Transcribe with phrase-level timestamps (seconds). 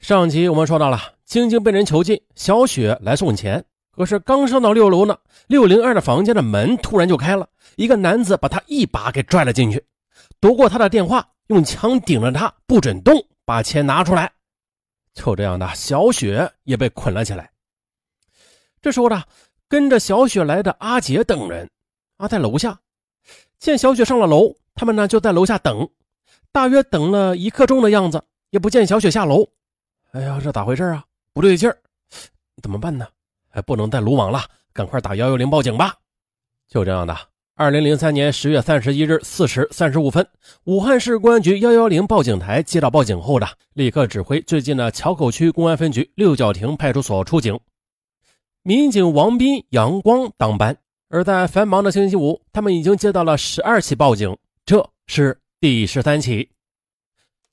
[0.00, 3.62] 上集我们说到了，晶晶被人囚禁，小雪来送钱。
[3.92, 7.46] 可是刚上到六楼呢，六零二的房间的门突然就开了，
[7.76, 9.84] 一个男子把她一把给拽了进去，
[10.40, 14.32] 夺过她的电话，用枪顶着她，不准动，把钱拿出来。
[15.12, 17.50] 就这样的，小雪也被捆了起来。
[18.80, 19.22] 这时候呢，
[19.68, 21.68] 跟着小雪来的阿杰等人
[22.16, 22.80] 啊，在楼下
[23.58, 25.86] 见小雪上了楼，他们呢就在楼下等，
[26.52, 29.46] 大约等了一刻钟的样子，也不见小雪下楼。
[30.12, 31.04] 哎呀，这咋回事啊？
[31.32, 31.78] 不对劲儿，
[32.60, 33.06] 怎么办呢？
[33.48, 34.42] 还不能再鲁莽了，
[34.72, 35.94] 赶快打幺幺零报警吧！
[36.68, 37.16] 就这样的，
[37.54, 40.26] 二零零三年十月三十一日四时三十五分，
[40.64, 47.58] 武汉市公安局幺幺零报警台接到报警后的，立刻指挥最近的硚口区公安分局六角亭派出所出警。
[48.62, 50.76] 民警王斌、杨光当班，
[51.08, 56.50] 而在繁忙的星期五，他们已经接到了十二起报警，这是第十三起。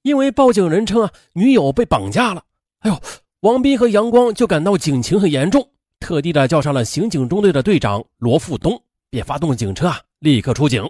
[0.01, 2.43] 因为报警人称啊，女友被绑架了。
[2.79, 3.01] 哎呦，
[3.39, 5.67] 王斌和杨光就感到警情很严重，
[5.99, 8.79] 特地的叫上了刑警中队的队长罗富东，
[9.09, 10.87] 便发动警车啊，立刻出警。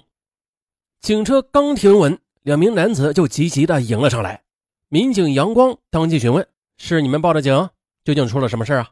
[1.00, 4.42] 警车刚停稳，两名男子就急急的迎了上来。
[4.90, 6.46] 民警杨光当即询问
[6.78, 7.70] ：“是你们报的警？
[8.04, 8.90] 究竟出了什么事啊？”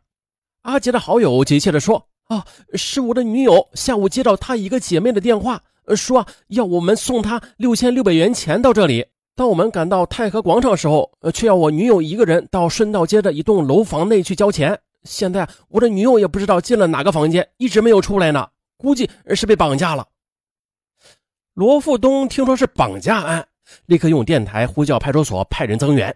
[0.64, 5.64] 阿杰的好友急切的说：“啊，是我的女友下午接到她一个姐妹的电话，
[5.96, 14.80] 说要我们送她六千六百元钱到这里。”当我们赶到太和广场时候，呃，却要我女友一个人到顺道街的一栋楼房内去交钱。
[15.04, 18.48] 现在我的女友也不知道进了哪个房间，一直没有出来呢，
[18.78, 20.08] 估计是被绑架了。
[21.54, 23.46] 罗富东听说是绑架案，
[23.88, 26.16] 立刻用电台呼叫派出所派人增援。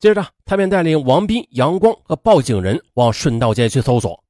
[0.00, 4.24] 接着，他便带领王斌、杨光和报警人往顺道街去搜索。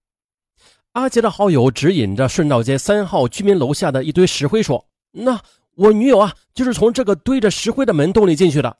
[0.92, 5.40] 阿杰的好友指引着顺道街三号居民楼下的一堆石灰说：“那。”
[5.76, 8.76] 我女友啊，就是从这个堆着石灰的门洞里进去的。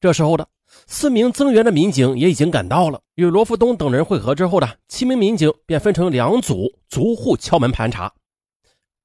[0.00, 0.48] 这时候的
[0.86, 8.12] 四名增援的民警也已经赶到了，与罗富东等人会合之后的七名民警便分成两组，逐户敲门盘查。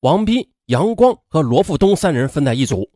[0.02, 2.90] 王斌、杨光和罗富东三人分在一组。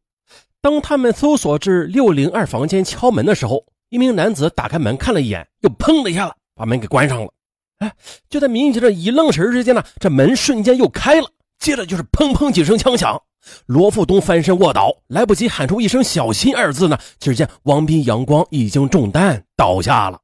[0.62, 7.32] 当他们搜索至六零二房间敲门的时候，一名男子打开门看了一眼，又砰的一下子把门给关上了。
[7.80, 7.96] 哎，
[8.30, 11.30] 就在民警这一愣神之间呢，这门瞬间又开了，
[11.60, 13.22] 接着就是砰砰几声枪响。
[13.66, 20.20] 罗富东翻身卧倒，来不及喊出一声“小心”二字呢，只见王斌、杨光已经中弹倒下了。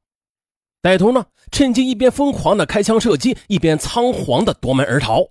[0.82, 5.22] 歹徒呢，趁机一边疯狂的开枪射击，一边仓皇的夺门而逃。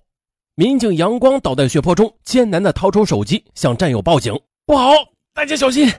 [0.56, 4.92] 民警杨光倒在血泊中，艰难的掏出手机向战友报警：“不好，
[5.34, 5.92] 大家小心，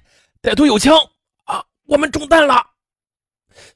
[0.42, 0.96] 歹徒有枪
[1.44, 1.64] 啊！
[1.86, 2.54] 我们中弹了！”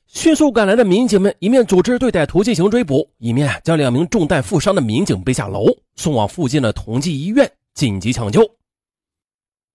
[0.06, 7.48] 迅速赶来的民警们一面组织对歹徒进行追捕，一面将两名中弹负伤的民警背下楼，送往附近的同济医院。
[7.78, 8.42] 紧急抢救。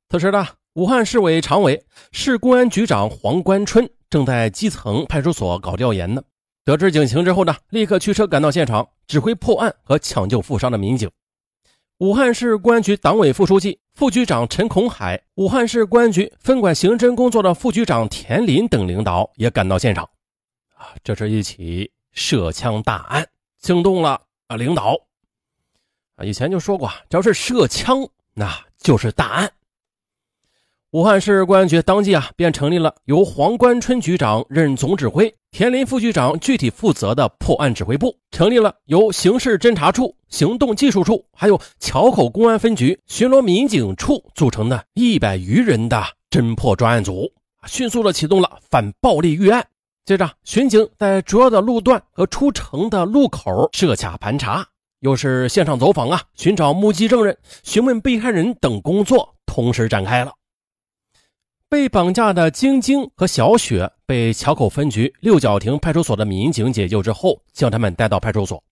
[0.10, 6.22] 此时呢，武汉市委常委、市公安局长黄关春正在基层派出所搞调研呢。
[6.66, 11.10] 得知警情之后呢，立刻驱车赶到现场，指挥破案和抢救负伤的民警。
[12.00, 20.04] 武汉市公安局党委副书记、副局长陈孔海，武汉市公安局分管刑侦工作的副局长田林等领导也赶到现场。
[20.76, 23.26] 啊，这是一起涉枪大案，
[23.62, 24.98] 惊动了啊领导。
[26.16, 29.52] 啊，以前就说过，只要是涉枪，那就是大案。
[30.92, 47.28] 武汉市公安局当即啊，便成立了由黄关春局长任总指挥、田林副局长具体负责的破案指挥部，成立了由刑事侦查处、行动技术处，还有硚口公安分局巡逻民警处组成的一百余人的侦破专案组，
[47.66, 49.66] 迅速的启动了反暴力预案。
[50.06, 54.64] 接着，巡警在主要的路段和出城的路口设卡盘查。
[55.04, 60.32] 又是现场走访啊，寻找目击证人、询问被害人等工作同时展开了。
[61.68, 68.64] 被绑架的晶晶和小雪被桥口分局六角亭派出所的民警解救之后，将他们带到派出所。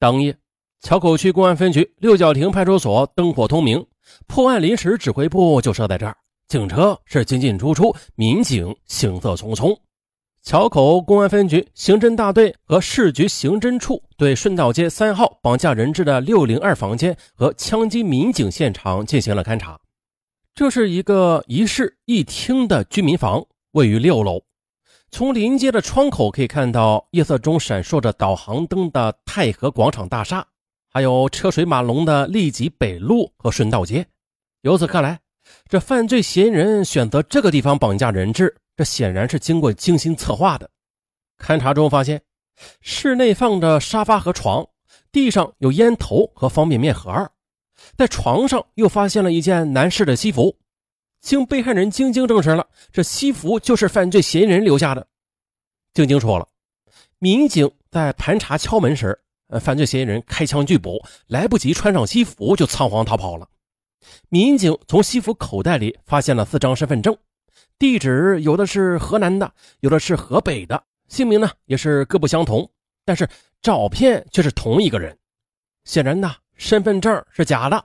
[0.00, 0.36] 当夜，
[0.80, 3.86] 桥口区公安分局六角亭派出所灯火通明，
[4.26, 6.16] 破案临时指挥部就设在这儿，
[6.48, 9.78] 警车是进进出出，民警行色匆匆。
[10.42, 19.78] 桥口公安分局刑侦大队和市局刑侦处对顺道街三号绑架人质的六零二房间和枪击民警现场进行了勘查。
[20.52, 24.42] 这是一个一室一厅的居民房，位于六楼。
[25.12, 30.44] 从临街的窗口可以看到夜色中闪烁着导航灯的太和广场大厦，
[30.92, 34.04] 还有车水马龙的利吉北路和顺道街。
[34.62, 35.20] 由此看来，
[35.68, 38.56] 这犯罪嫌疑人选择这个地方绑架人质。
[38.76, 40.70] 这显然是经过精心策划的。
[41.38, 42.22] 勘查中发现，
[42.80, 44.66] 室内放着沙发和床，
[45.10, 47.30] 地上有烟头和方便面盒，
[47.96, 50.56] 在床上又发现了一件男士的西服。
[51.20, 55.06] 经被害人晶晶证实了，这西服就是犯罪嫌疑人留下的。
[55.94, 56.48] 晶晶说了，
[57.18, 59.16] 民警在盘查敲门时，
[59.46, 63.48] 呃，犯罪嫌疑人开枪拒捕，来不及穿上西服就仓皇逃跑了。
[64.30, 67.16] 民警从西服口袋里发现了四张身份证，
[67.82, 72.70] 地址有的是河南的，有的是河北的，姓名呢也是各不相同，
[73.04, 73.28] 但是
[73.60, 75.18] 照片却是同一个人。
[75.82, 77.84] 显然呢，身份证是假的。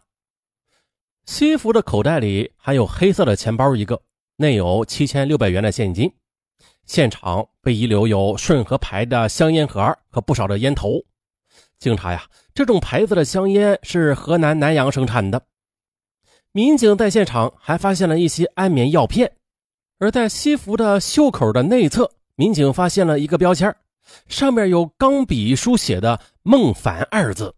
[1.26, 4.00] 西服的口袋里还有黑色的钱包一个，
[4.36, 6.14] 内有七千六百元的现金。
[6.86, 11.04] 现场被遗留有顺和牌的香烟盒和不少的烟头。
[11.80, 12.24] 经查呀，
[12.54, 15.42] 这种牌子的香烟是河南南阳生产的。
[16.52, 19.34] 民警在现场还发现了一些安眠药片，
[20.00, 23.76] 而在西服的袖口的内侧，民警发现了一个标签，
[24.28, 27.54] 上面有钢笔书写的“孟凡”二字。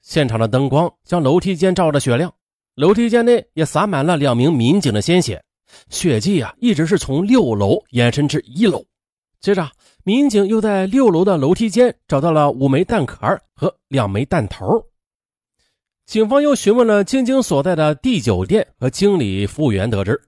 [0.00, 2.32] 现场的灯光将楼梯间照得雪亮。
[2.76, 5.42] 楼梯间内也洒满了两名民警的鲜血，
[5.90, 8.84] 血迹啊，一直是从六楼延伸至一楼。
[9.40, 9.68] 接着，
[10.04, 13.18] 民警又在六楼的楼梯间找到了五枚弹壳
[13.52, 14.80] 和两枚弹头。
[16.06, 20.20] 警方又询问了晶晶所在的 D 酒店和经理、服务员，得知，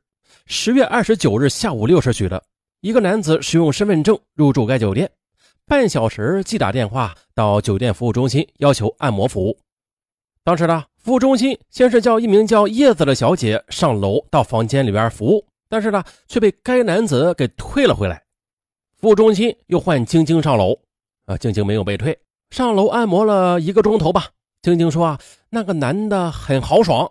[0.53, 2.43] 十月二十九日下午六时许的，
[2.81, 5.09] 一个男子使用身份证入住该酒店，
[5.65, 9.57] 半小时即打电话到酒店服务中心要求按摩服务。
[10.43, 10.85] 当时呢。
[10.99, 18.23] 服务中心先是叫一名叫叶子的小姐上楼到房间里边服务，但是呢，却被该男子给退了回来。
[18.99, 20.77] 服务中心又换晶晶上楼，
[21.25, 22.19] 啊，晶晶没有被退，
[22.51, 24.27] 上楼按摩了一个钟头吧。
[24.61, 25.19] 晶晶说啊，
[25.49, 27.11] 那个男的很豪爽，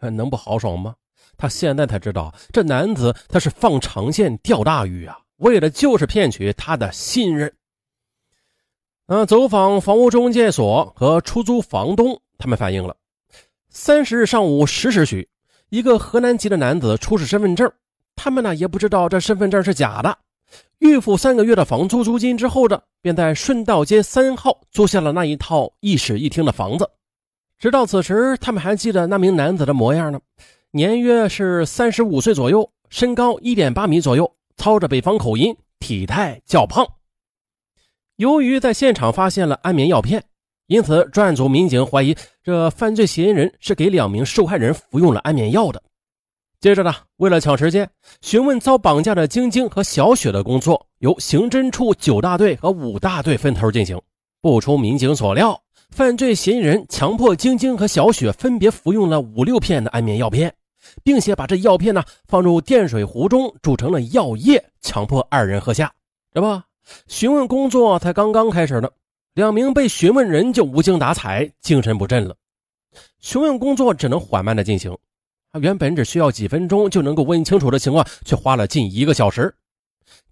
[0.00, 0.94] 能不豪爽吗？
[1.38, 7.50] 他现在才知道，这男子他是放长线钓大鱼啊，为的就是骗取他的信任。
[9.06, 12.94] 嗯，走访房屋中介所和出租房东，他们反映了。
[13.70, 15.26] 三十日上午十时许，
[15.70, 17.72] 一个河南籍的男子出示身份证，
[18.16, 20.18] 他们呢也不知道这身份证是假的。
[20.78, 26.90] 预付三个月的房租租金之后的，便在顺道街三号租下了那一套一室一厅的房子。
[27.58, 30.20] 直到此时，他们还记得那名男子的模样呢，
[30.70, 36.86] 年约是三十五岁左右，身高一点八米左右，操着北方口音，体态较胖。
[38.16, 40.22] 由于在现场发现了安眠药片。
[40.66, 45.82] 因此，专案组民警怀疑这犯罪嫌疑人是给两名受害人服用了安眠药的。
[46.60, 47.88] 接着呢，为了抢时间，
[48.20, 53.98] 询问遭绑架的晶晶和小雪的工作由刑侦处九大队和五大队分头进行。
[54.42, 55.58] 不出民警所料，
[55.90, 60.54] 犯罪嫌疑人强迫晶晶和小雪分别服用了五六片的安眠药片，
[61.02, 65.92] 并且把这药片呢放入电水壶中煮成了药液，强迫二人喝下。
[66.32, 66.62] 这不，
[67.08, 68.88] 询问工作才刚刚开始呢。
[69.34, 72.34] 两名被询问人就无精打采、精神不振了，
[73.20, 74.96] 询问工作只能缓慢的进行。
[75.60, 79.54] 原本只需要几分钟就能够问清楚的情况，却花了近一个小时。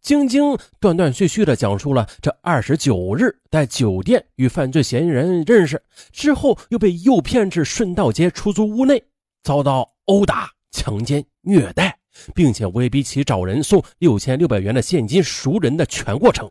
[0.07, 5.83] 晶晶断断续续的讲述了这二十九日在酒店与犯罪嫌疑人认识
[6.13, 9.03] 之后，又被诱骗至顺道街出租屋内，
[9.43, 11.99] 遭到殴打、强奸、虐待，
[12.37, 16.49] 并且威逼其找人送六千六百元的现金赎人的全过程。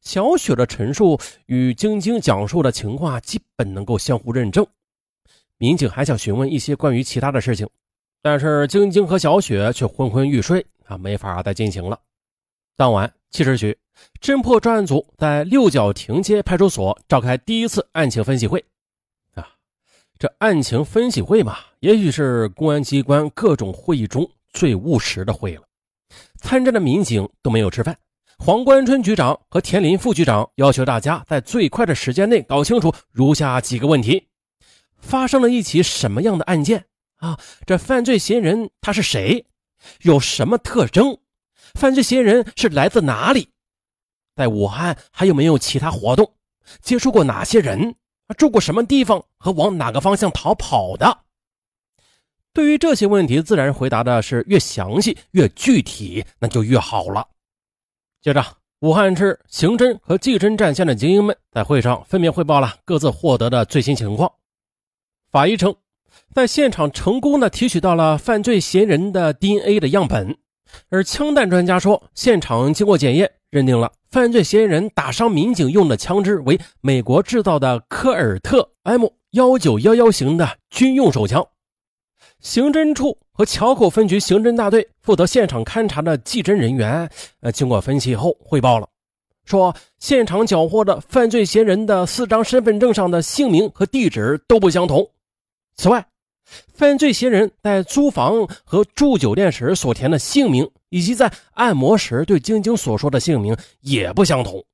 [0.00, 1.16] 小雪的陈述
[1.46, 4.66] 与晶晶讲述的情况基本能够相互认证。
[5.58, 7.68] 民警还想询问一些关于其他的事情，
[8.20, 11.96] 但是晶晶和小雪却昏昏欲睡啊，没法再进行了。
[12.78, 13.76] 当晚七时许，
[14.20, 18.64] 侦破专案组在六角亭街派出所召开第一次案情分析会。
[19.34, 19.44] 啊，
[20.16, 25.62] 这案情分析会嘛，也许是公安机关各种会议中最务实的会了。
[26.36, 27.98] 参战的民警都没有吃饭。
[28.38, 34.28] 黄关春局长和田林副局长要求大家在最快的时间内搞清楚如下几个问题：
[34.98, 36.84] 发生了一起什么样的案件
[37.16, 37.40] 啊？
[37.66, 39.46] 这犯罪嫌疑人他是谁？
[40.02, 41.18] 有什么特征？
[41.74, 43.50] 犯罪嫌疑人是来自哪里？
[44.34, 46.34] 在武汉还有没有其他活动？
[46.82, 47.94] 接触过哪些人？
[48.36, 49.24] 住过什么地方？
[49.38, 51.18] 和往哪个方向逃跑的？
[52.52, 57.26] 对于这些问题，自然回答的是越详细、越具体，那就越好了。
[58.20, 58.44] 接着，
[58.80, 64.30] 武汉市刑侦和技侦战线的精英们在会上分别汇报了各自获得的最新情况。
[65.30, 65.74] 法医称，
[66.34, 70.36] 在现场成功的提取到了犯罪嫌疑人的 DNA 的样本，
[70.88, 81.46] 而枪弹专家说，现场经过检验，认定了犯罪嫌疑人打伤民警用的枪支为美国制造的科尔特 M 幺九幺幺型的军用手枪。
[82.40, 87.10] 刑侦处和桥口分局刑侦大队负责现场勘查的技侦人员，
[87.40, 88.88] 呃，经过分析后汇报了，
[89.44, 95.10] 说现场缴获的犯罪嫌疑人的四张身份证上的姓名和地址都不相同。
[95.76, 96.06] 此外，
[96.72, 104.64] 犯罪嫌疑人在租房和住酒店时所填的姓名，以及在按摩时对晶晶所说的姓名也不相同。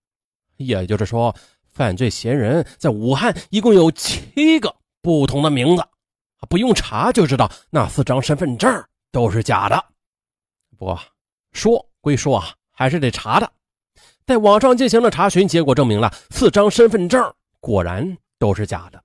[0.57, 1.35] 也就是说，
[1.67, 5.85] 犯罪嫌疑人在武汉一共有七个不同的名字，
[6.49, 9.85] 不用查就知道那四张身份证都是假的。
[10.79, 11.01] 不过
[11.53, 13.53] 说归说啊，还是得查的。
[14.27, 19.03] 在网上进行了查询，结果证明了四张身份证果然都是假的。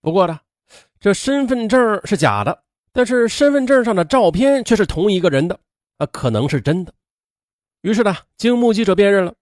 [0.00, 0.38] 不过呢，
[1.00, 2.62] 这身份证是假的，
[2.92, 5.58] 但是身份证上的照片却是同一个人的，
[5.98, 6.92] 啊，可能是真的。
[7.82, 9.34] 于是呢，经目击者辨认了，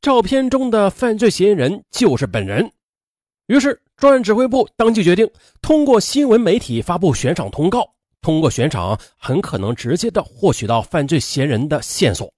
[0.00, 2.70] 照片中的犯罪嫌疑人就是本人。
[3.46, 5.28] 于是专案指挥部当即决定
[5.62, 12.32] 通过新闻媒体发布悬赏通告，通过悬赏很可能直接的获取到犯罪嫌疑人的线索。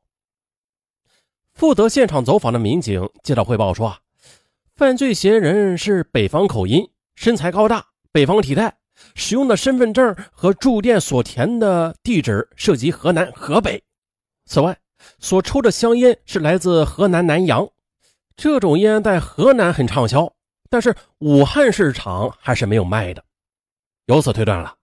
[1.53, 3.99] 负责现场走访的民警接到汇报说：“啊，
[4.77, 8.75] 犯罪嫌疑人是北方口音，身材高大，北方体态，
[9.15, 13.81] 使用的身份证和住店所填的地址涉及河南、河北。
[14.47, 14.77] 此外，
[15.21, 17.69] 所抽的香烟是来自河南南阳，
[18.37, 20.33] 这种烟在河南很畅销，
[20.69, 23.23] 但是武汉市场还是没有卖的。
[24.07, 24.75] 由此推断了，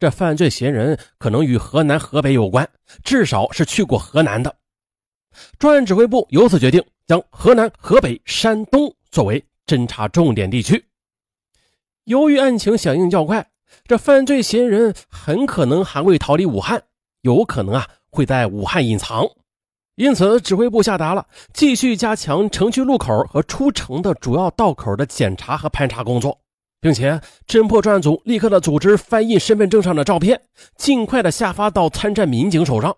[0.00, 2.68] 这犯罪嫌疑人可能与河南、河北有关，
[3.04, 4.52] 至少是去过河南的。”
[5.56, 10.84] 专案指挥部由此决定，将河南、河北、山东作为侦查重点地区。
[12.04, 13.46] 由于案情响应较快，
[13.84, 16.82] 这犯罪嫌疑人很可能还未逃离武汉，
[17.20, 19.24] 有可能啊会在武汉隐藏。
[19.94, 26.40] 因此，指挥部下达了继续加强城区路口和出城的主要道口的检查和盘查工作，
[26.80, 30.40] 并且侦破专案组立刻的组织翻印身份证上的照片，
[30.76, 32.96] 尽快的下发到参战民警手上。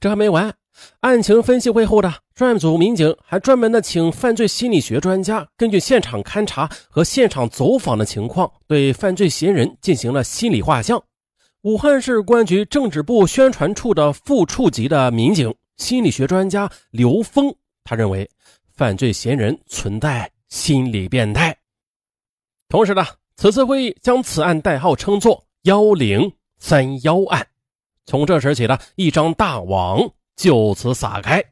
[0.00, 0.52] 这还没完。
[1.00, 11.02] 案情分析会后的专案组民警还专门的请犯罪心理学专家，根据现场勘查和现场走访的情况，对犯罪嫌疑人进行了心理画像。
[11.62, 18.28] 武汉市公安局政治部宣传处的副处级的民警心理学专家刘峰，他认为
[18.72, 21.56] 犯罪嫌疑人存在心理变态。
[22.68, 23.04] 同时呢，
[23.36, 27.46] 此次会议将此案代号称作“幺零三幺案”。
[28.06, 30.10] 从这时起的一张大网。
[30.38, 31.44] 就此撒开。